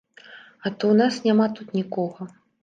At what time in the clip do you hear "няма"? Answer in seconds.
1.27-1.45